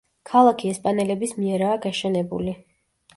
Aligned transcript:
ქალაქი 0.27 0.69
ესპანელების 0.75 1.35
მიერაა 1.41 1.75
გაშენებული. 1.83 2.57